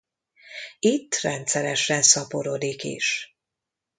[0.79, 3.37] Itt rendszeresen szaporodik is.